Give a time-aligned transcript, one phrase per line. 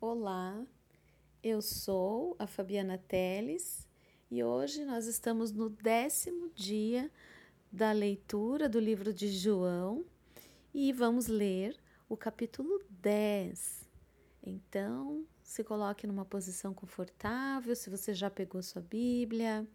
[0.00, 0.64] Olá,
[1.42, 3.84] eu sou a Fabiana Teles
[4.30, 7.10] e hoje nós estamos no décimo dia
[7.72, 10.04] da leitura do livro de João
[10.72, 11.76] e vamos ler
[12.08, 13.88] o capítulo 10.
[14.40, 19.66] Então, se coloque numa posição confortável, se você já pegou sua Bíblia,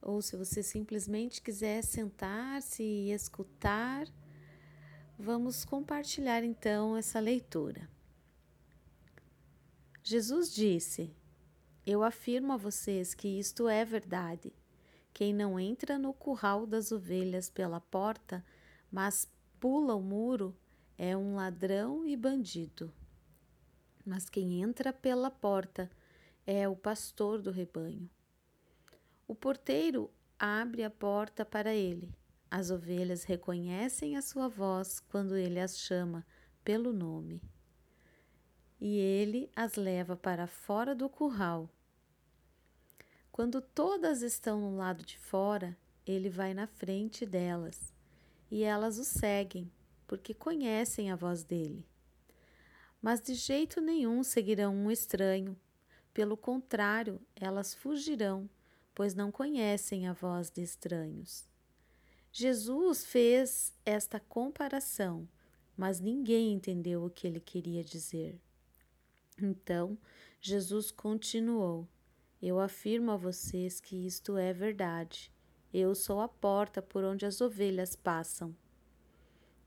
[0.00, 4.06] ou se você simplesmente quiser sentar-se e escutar,
[5.18, 7.92] vamos compartilhar então essa leitura.
[10.06, 11.16] Jesus disse:
[11.86, 14.52] Eu afirmo a vocês que isto é verdade.
[15.14, 18.44] Quem não entra no curral das ovelhas pela porta,
[18.92, 19.26] mas
[19.58, 20.54] pula o muro,
[20.98, 22.92] é um ladrão e bandido.
[24.04, 25.90] Mas quem entra pela porta
[26.46, 28.10] é o pastor do rebanho.
[29.26, 32.14] O porteiro abre a porta para ele.
[32.50, 36.26] As ovelhas reconhecem a sua voz quando ele as chama
[36.62, 37.40] pelo nome
[38.86, 41.70] e ele as leva para fora do curral.
[43.32, 45.74] Quando todas estão no lado de fora,
[46.06, 47.94] ele vai na frente delas
[48.50, 49.72] e elas o seguem,
[50.06, 51.88] porque conhecem a voz dele.
[53.00, 55.58] Mas de jeito nenhum seguirão um estranho,
[56.12, 58.50] pelo contrário, elas fugirão,
[58.94, 61.48] pois não conhecem a voz de estranhos.
[62.30, 65.26] Jesus fez esta comparação,
[65.74, 68.43] mas ninguém entendeu o que ele queria dizer.
[69.40, 69.98] Então
[70.40, 71.88] Jesus continuou:
[72.40, 75.32] Eu afirmo a vocês que isto é verdade.
[75.72, 78.54] Eu sou a porta por onde as ovelhas passam.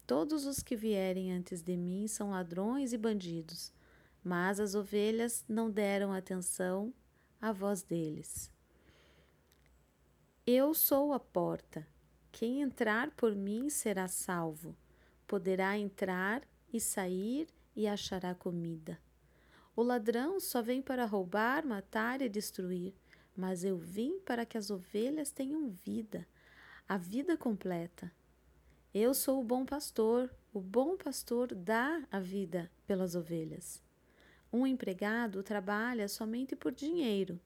[0.06, 3.74] Todos os que vierem antes de mim são ladrões e bandidos,
[4.24, 6.94] mas as ovelhas não deram atenção
[7.42, 8.50] à voz deles.
[10.46, 11.86] Eu sou a porta.
[12.32, 14.78] Quem entrar por mim será salvo.
[15.28, 18.98] Poderá entrar e sair e achará comida.
[19.78, 22.96] O ladrão só vem para roubar, matar e destruir,
[23.36, 26.28] mas eu vim para que as ovelhas tenham vida,
[26.90, 28.12] a vida completa.
[28.92, 33.80] Eu sou o bom pastor, o bom pastor dá a vida pelas ovelhas.
[34.52, 37.40] Um empregado trabalha somente por dinheiro.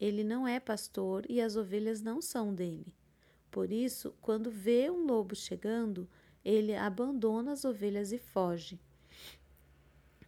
[0.00, 2.92] Ele não é pastor e as ovelhas não são dele.
[3.48, 6.08] Por isso, quando vê um lobo chegando,
[6.44, 8.80] ele abandona as ovelhas e foge.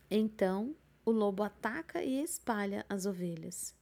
[0.08, 3.74] Então o lobo ataca e espalha as ovelhas.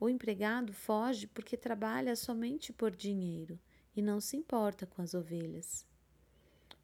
[0.00, 3.58] O empregado foge porque trabalha somente por dinheiro
[3.94, 5.86] e não se importa com as ovelhas.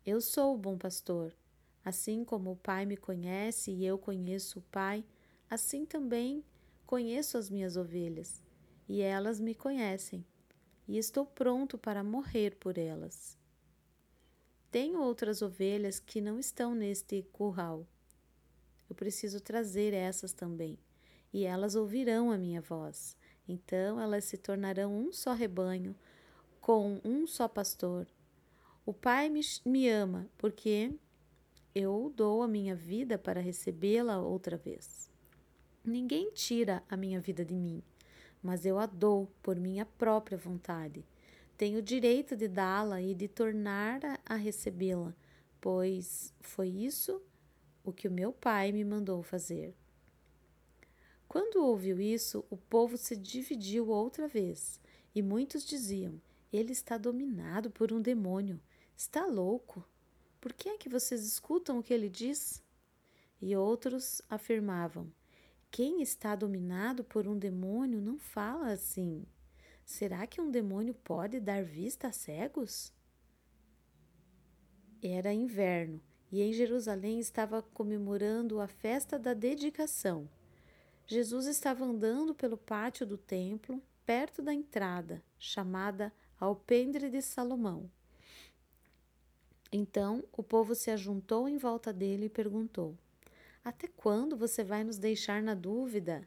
[0.06, 1.34] Eu sou o bom pastor.
[1.84, 5.04] Assim como o Pai me conhece e eu conheço o Pai,
[5.50, 6.44] assim também
[6.86, 8.40] conheço as minhas ovelhas,
[8.88, 10.24] e elas me conhecem,
[10.86, 13.36] e estou pronto para morrer por elas.
[14.70, 17.84] Tenho outras ovelhas que não estão neste curral
[18.88, 20.78] eu preciso trazer essas também,
[21.32, 23.16] e elas ouvirão a minha voz.
[23.48, 25.94] Então elas se tornarão um só rebanho,
[26.60, 28.06] com um só pastor.
[28.84, 30.92] O Pai me, me ama, porque
[31.74, 35.10] eu dou a minha vida para recebê-la outra vez.
[35.84, 37.82] Ninguém tira a minha vida de mim,
[38.42, 41.04] mas eu a dou por minha própria vontade.
[41.56, 45.14] Tenho o direito de dá-la e de tornar a recebê-la,
[45.60, 47.22] pois foi isso
[47.84, 49.74] o que o meu pai me mandou fazer.
[51.26, 54.78] Quando ouviu isso, o povo se dividiu outra vez,
[55.14, 56.20] e muitos diziam:
[56.52, 58.60] Ele está dominado por um demônio.
[58.96, 59.84] Está louco.
[60.40, 62.62] Por que é que vocês escutam o que ele diz?
[63.40, 65.10] E outros afirmavam:
[65.70, 69.24] Quem está dominado por um demônio não fala assim.
[69.84, 72.92] Será que um demônio pode dar vista a cegos?
[75.02, 76.00] Era inverno
[76.32, 80.26] e em Jerusalém estava comemorando a festa da dedicação.
[81.06, 86.10] Jesus estava andando pelo pátio do templo, perto da entrada, chamada
[86.40, 87.90] Alpendre de Salomão.
[89.70, 92.96] Então o povo se ajuntou em volta dele e perguntou:
[93.62, 96.26] Até quando você vai nos deixar na dúvida?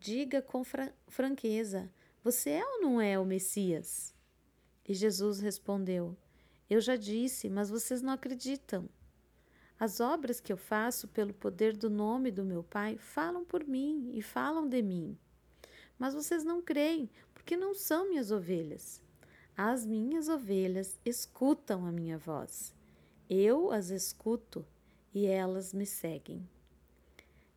[0.00, 1.92] Diga com fra franqueza:
[2.24, 4.14] Você é ou não é o Messias?
[4.88, 6.16] E Jesus respondeu:
[6.70, 8.88] Eu já disse, mas vocês não acreditam.
[9.80, 14.10] As obras que eu faço pelo poder do nome do meu Pai falam por mim
[14.12, 15.16] e falam de mim.
[15.96, 19.00] Mas vocês não creem, porque não são minhas ovelhas.
[19.56, 22.74] As minhas ovelhas escutam a minha voz.
[23.30, 24.66] Eu as escuto
[25.14, 26.48] e elas me seguem.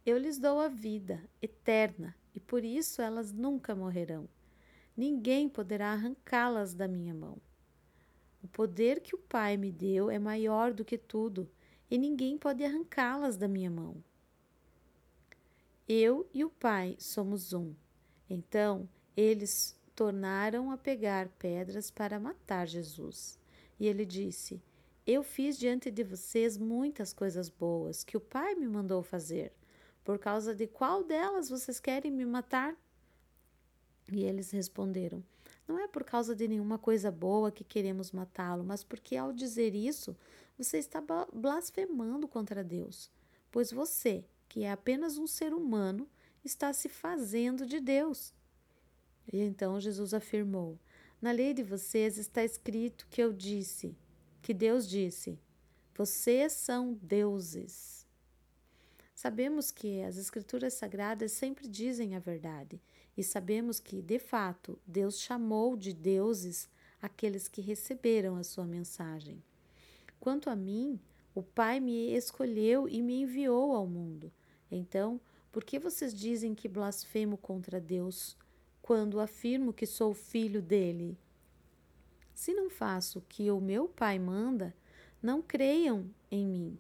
[0.06, 4.28] Eu lhes dou a vida eterna e por isso elas nunca morrerão.
[4.96, 7.38] Ninguém poderá arrancá-las da minha mão.
[8.44, 11.50] O poder que o Pai me deu é maior do que tudo
[11.92, 14.02] e ninguém pode arrancá-las da minha mão.
[15.88, 17.76] Eu e o Pai somos um.
[18.30, 23.38] Então eles tornaram a pegar pedras para matar Jesus.
[23.78, 24.64] E ele disse:
[25.06, 29.52] Eu fiz diante de vocês muitas coisas boas que o Pai me mandou fazer.
[30.02, 32.74] Por causa de qual delas vocês querem me matar?
[34.10, 35.22] E eles responderam:
[35.72, 39.74] Não é por causa de nenhuma coisa boa que queremos matá-lo, mas porque ao dizer
[39.74, 40.18] isso,
[40.58, 41.02] você está
[41.32, 43.10] blasfemando contra Deus.
[43.50, 46.10] Pois você, que é apenas um ser humano,
[46.44, 48.34] está se fazendo de Deus.
[49.32, 50.78] E então Jesus afirmou:
[51.22, 53.96] Na lei de vocês está escrito que eu disse,
[54.42, 55.40] que Deus disse:
[55.96, 58.06] Vocês são deuses.
[59.16, 62.82] Sabemos que as Escrituras Sagradas sempre dizem a verdade,
[63.18, 66.70] e sabemos que, de fato, Deus chamou de deuses
[67.02, 69.44] aqueles que receberam a sua mensagem.
[70.20, 71.00] Quanto a mim,
[71.34, 74.32] o Pai me escolheu e me enviou ao mundo.
[74.70, 75.20] Então,
[75.52, 78.38] por que vocês dizem que blasfemo contra Deus
[78.82, 81.18] quando afirmo que sou filho dele?
[82.34, 84.74] Se não faço o que o meu Pai manda,
[85.22, 86.78] não creiam em mim.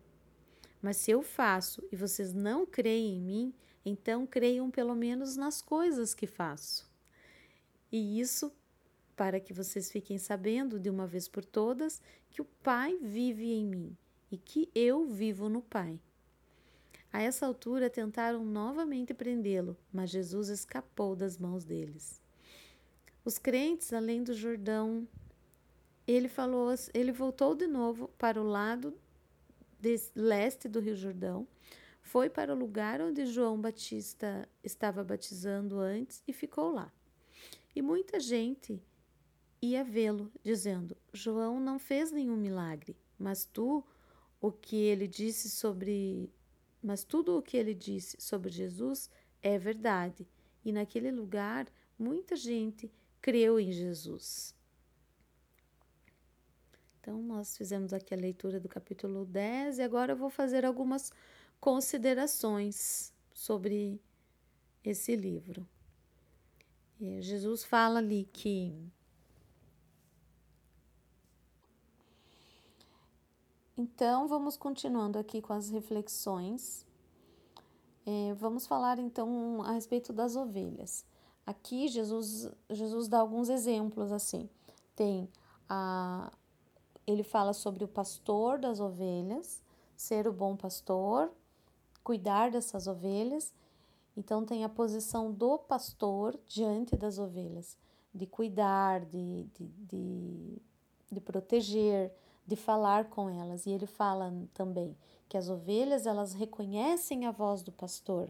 [0.81, 3.53] Mas se eu faço e vocês não creem em mim,
[3.85, 6.89] então creiam pelo menos nas coisas que faço.
[7.91, 8.51] E isso
[9.15, 13.65] para que vocês fiquem sabendo de uma vez por todas que o Pai vive em
[13.65, 13.97] mim
[14.31, 15.99] e que eu vivo no Pai.
[17.13, 22.21] A essa altura tentaram novamente prendê-lo, mas Jesus escapou das mãos deles.
[23.25, 25.07] Os crentes além do Jordão,
[26.07, 28.93] ele falou, ele voltou de novo para o lado
[30.15, 31.47] leste do Rio Jordão,
[32.11, 36.91] foi para o lugar onde João Batista estava batizando antes e ficou lá.
[37.73, 38.83] E muita gente
[39.61, 43.81] ia vê-lo, dizendo: João não fez nenhum milagre, mas tu
[44.41, 46.29] o que ele disse sobre
[46.83, 49.09] mas tudo o que ele disse sobre Jesus
[49.41, 50.27] é verdade,
[50.65, 51.65] e naquele lugar
[51.97, 52.91] muita gente
[53.21, 54.53] creu em Jesus.
[56.99, 61.11] Então, nós fizemos aqui a leitura do capítulo 10 e agora eu vou fazer algumas
[61.61, 64.01] considerações sobre
[64.83, 65.65] esse livro.
[66.99, 68.91] E Jesus fala ali que
[73.77, 76.85] Então, vamos continuando aqui com as reflexões.
[78.05, 81.03] É, vamos falar então a respeito das ovelhas.
[81.47, 84.47] Aqui Jesus, Jesus dá alguns exemplos assim.
[84.95, 85.27] Tem
[85.67, 86.31] a,
[87.07, 89.63] ele fala sobre o pastor das ovelhas,
[89.95, 91.31] ser o bom pastor,
[92.03, 93.53] cuidar dessas ovelhas.
[94.15, 97.77] Então, tem a posição do pastor diante das ovelhas,
[98.13, 100.61] de cuidar, de, de, de,
[101.11, 102.11] de proteger,
[102.45, 103.65] de falar com elas.
[103.65, 104.95] E ele fala também
[105.29, 108.29] que as ovelhas elas reconhecem a voz do pastor.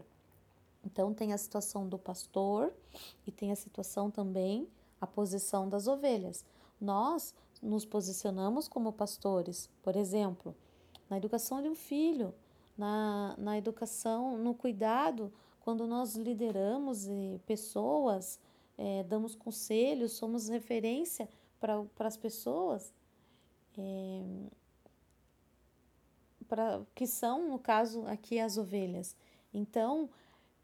[0.84, 2.72] Então, tem a situação do pastor
[3.26, 4.68] e tem a situação também,
[5.00, 6.44] a posição das ovelhas.
[6.80, 10.54] Nós nos posicionamos como pastores, por exemplo,
[11.08, 12.34] na educação de um filho,
[12.82, 17.08] na, na educação, no cuidado, quando nós lideramos
[17.46, 18.40] pessoas,
[18.76, 21.28] é, damos conselhos, somos referência
[21.60, 22.92] para as pessoas,
[23.78, 24.22] é,
[26.48, 29.14] pra, que são, no caso, aqui as ovelhas.
[29.54, 30.10] Então,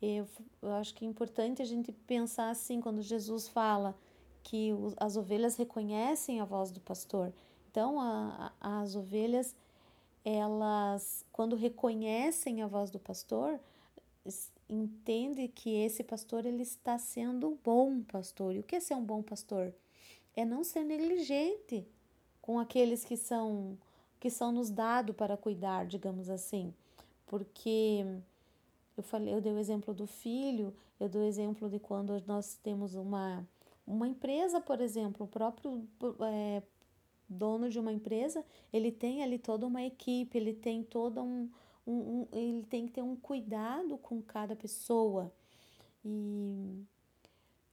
[0.02, 0.26] eu,
[0.60, 3.96] eu acho que é importante a gente pensar assim, quando Jesus fala
[4.42, 7.32] que as ovelhas reconhecem a voz do pastor.
[7.70, 9.54] Então, a, a, as ovelhas,
[10.24, 13.58] elas, quando reconhecem a voz do pastor,
[14.68, 18.54] entende que esse pastor ele está sendo um bom pastor.
[18.54, 19.72] E o que é ser um bom pastor?
[20.36, 21.86] É não ser negligente
[22.42, 23.78] com aqueles que são
[24.20, 26.74] que são nos dados para cuidar, digamos assim.
[27.24, 28.04] Porque
[28.96, 32.58] eu falei, eu dei o exemplo do filho, eu dou o exemplo de quando nós
[32.62, 33.46] temos uma
[33.86, 35.82] uma empresa, por exemplo, o próprio
[36.30, 36.62] é,
[37.28, 41.50] dono de uma empresa, ele tem ali toda uma equipe, ele tem todo um,
[41.86, 45.32] um, um, ele tem que ter um cuidado com cada pessoa.
[46.04, 46.84] E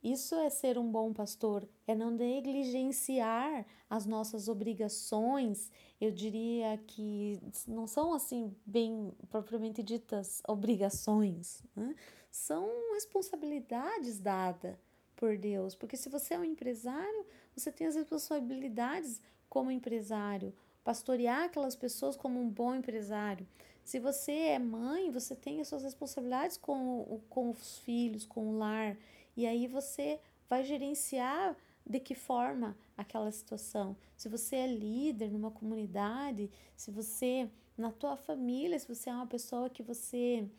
[0.03, 5.71] isso é ser um bom pastor, é não negligenciar as nossas obrigações.
[5.99, 11.95] Eu diria que não são assim bem propriamente ditas obrigações, né?
[12.29, 14.77] são responsabilidades dadas
[15.15, 15.73] por Deus.
[15.73, 22.15] Porque se você é um empresário, você tem as responsabilidades como empresário, pastorear aquelas pessoas
[22.15, 23.47] como um bom empresário.
[23.83, 28.57] Se você é mãe, você tem as suas responsabilidades com, com os filhos, com o
[28.57, 28.97] lar.
[29.37, 33.95] E aí você vai gerenciar de que forma aquela situação.
[34.17, 39.27] Se você é líder numa comunidade, se você na tua família, se você é uma
[39.27, 40.49] pessoa que você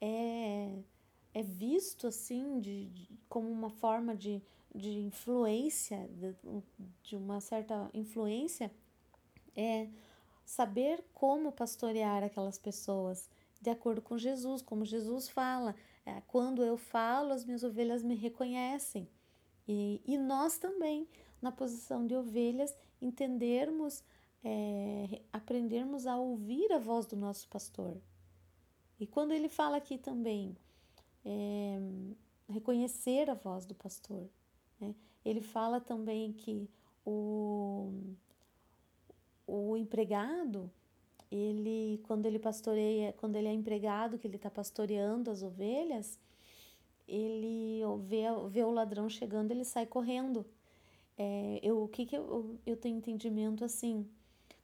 [0.00, 0.70] é
[1.34, 4.42] é visto assim de, de, como uma forma de,
[4.74, 6.08] de influência,
[7.02, 8.70] de, uma certa influência,
[9.54, 9.88] é
[10.44, 13.28] saber como pastorear aquelas pessoas
[13.60, 15.74] de acordo com Jesus, como Jesus fala.
[16.04, 19.08] É, quando eu falo, as minhas ovelhas me reconhecem.
[19.68, 21.06] E, e nós também,
[21.40, 24.02] na posição de ovelhas, entendermos,
[24.42, 27.96] é, aprendermos a ouvir a voz do nosso pastor.
[28.98, 30.56] E quando ele fala aqui também,
[31.24, 31.78] é,
[32.48, 34.28] reconhecer a voz do pastor,
[34.82, 34.94] né?
[35.24, 36.68] ele fala também que
[37.04, 37.92] o,
[39.46, 40.70] o empregado
[41.30, 46.18] ele quando ele pastoreia, quando ele é empregado, que ele está pastoreando as ovelhas,
[47.08, 50.44] ele vê, vê o ladrão chegando, ele sai correndo.
[51.16, 54.06] É, eu, o que, que eu, eu tenho entendimento assim?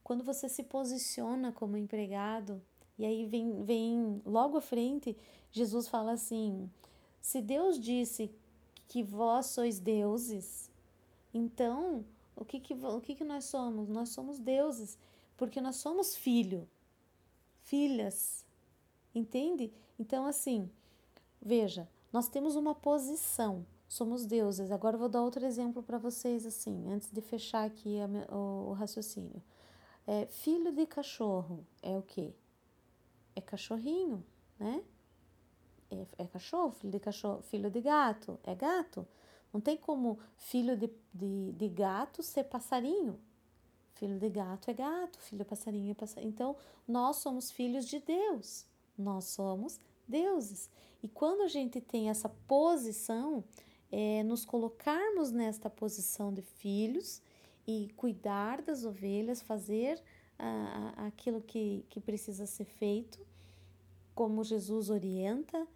[0.05, 2.61] Quando você se posiciona como empregado,
[2.99, 5.17] e aí vem, vem logo à frente,
[5.51, 6.71] Jesus fala assim:
[7.21, 8.31] se Deus disse
[8.89, 10.71] que vós sois deuses,
[11.33, 12.05] então
[12.35, 13.89] o que, que, o que, que nós somos?
[13.89, 14.99] Nós somos deuses
[15.37, 16.69] porque nós somos filho,
[17.63, 18.45] filhas,
[19.15, 19.73] entende?
[19.99, 20.69] Então, assim,
[21.41, 24.73] veja, nós temos uma posição, somos deuses.
[24.73, 28.71] Agora eu vou dar outro exemplo para vocês, assim, antes de fechar aqui a, o,
[28.71, 29.43] o, raciocínio.
[30.07, 32.33] É, filho de cachorro é o quê?
[33.37, 34.25] É cachorrinho,
[34.59, 34.83] né?
[35.91, 39.07] É, é cachorro, filho de cachorro, filho de gato, é gato.
[39.53, 43.19] Não tem como filho de, de, de gato ser passarinho,
[43.99, 46.31] Filho de gato é gato, filho de passarinho é passarinho.
[46.31, 46.55] Então,
[46.87, 48.65] nós somos filhos de Deus.
[48.97, 50.71] Nós somos deuses.
[51.03, 53.43] E quando a gente tem essa posição,
[53.91, 57.21] é nos colocarmos nesta posição de filhos
[57.67, 60.01] e cuidar das ovelhas, fazer
[60.39, 63.19] ah, aquilo que, que precisa ser feito,
[64.15, 65.67] como Jesus orienta.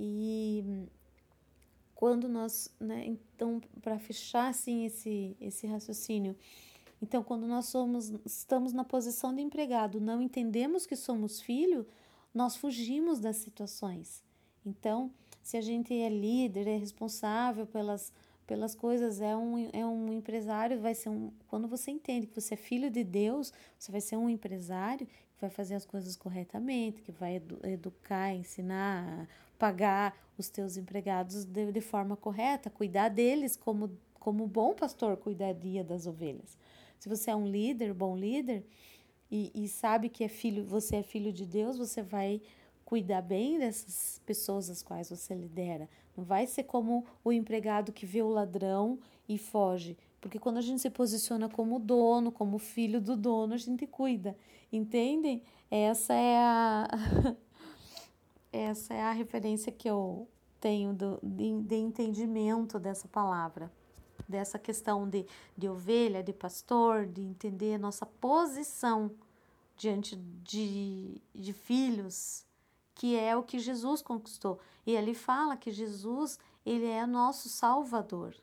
[0.00, 0.86] E
[1.92, 6.36] quando nós, né, então, para fechar assim esse, esse raciocínio,
[7.02, 11.86] então, quando nós somos, estamos na posição de empregado, não entendemos que somos filho,
[12.32, 14.22] nós fugimos das situações.
[14.64, 15.10] Então,
[15.42, 18.12] se a gente é líder, é responsável pelas,
[18.46, 21.32] pelas coisas, é um, é um empresário, vai ser um.
[21.48, 25.06] Quando você entende que você é filho de Deus, você vai ser um empresário
[25.38, 31.44] que vai fazer as coisas corretamente, que vai edu educar, ensinar, pagar os teus empregados
[31.44, 36.58] de, de forma correta, cuidar deles como, como bom pastor cuidaria das ovelhas.
[36.98, 38.64] Se você é um líder, bom líder,
[39.30, 42.42] e, e sabe que é filho, você é filho de Deus, você vai
[42.84, 45.88] cuidar bem dessas pessoas as quais você lidera.
[46.16, 49.96] Não vai ser como o empregado que vê o ladrão e foge.
[50.20, 54.36] Porque quando a gente se posiciona como dono, como filho do dono, a gente cuida.
[54.72, 55.42] Entendem?
[55.70, 56.88] Essa é a
[58.52, 60.26] essa é a referência que eu
[60.60, 63.70] tenho do, de, de entendimento dessa palavra
[64.28, 69.10] dessa questão de, de ovelha, de pastor, de entender nossa posição
[69.76, 72.44] diante de, de filhos,
[72.94, 74.58] que é o que Jesus conquistou.
[74.84, 78.34] E ele fala que Jesus, ele é nosso salvador.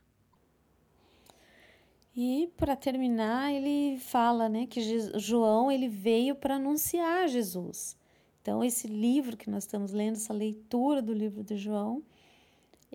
[2.16, 4.80] E para terminar, ele fala, né, que
[5.20, 7.98] João ele veio para anunciar Jesus.
[8.42, 12.02] Então esse livro que nós estamos lendo, essa leitura do livro de João,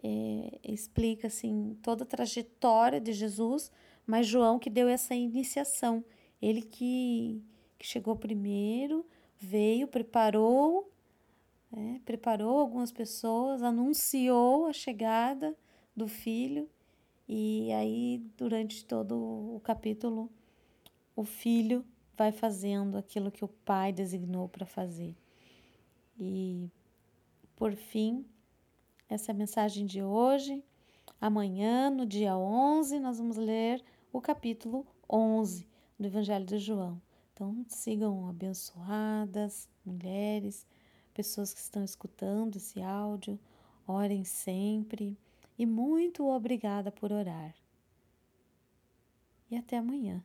[0.03, 3.71] é, explica assim toda a trajetória de Jesus,
[4.07, 6.03] mas João que deu essa iniciação,
[6.41, 7.43] ele que,
[7.79, 9.05] que chegou primeiro,
[9.39, 10.91] veio, preparou,
[11.77, 15.55] é, preparou algumas pessoas, anunciou a chegada
[15.95, 16.67] do filho
[17.33, 20.29] e aí durante todo o capítulo
[21.15, 21.85] o filho
[22.17, 25.15] vai fazendo aquilo que o pai designou para fazer.
[26.19, 26.69] E
[27.55, 28.27] por fim,
[29.09, 30.61] essa é a mensagem de hoje.
[31.21, 33.81] Amanhã, no dia 11, nós vamos ler
[34.13, 37.01] o capítulo 11 do Evangelho de João.
[37.33, 40.67] Então, sigam abençoadas, mulheres,
[41.15, 43.39] pessoas que estão escutando esse áudio.
[43.87, 45.17] Orem sempre
[45.61, 47.55] e muito obrigada por orar.
[49.51, 50.25] E até amanhã.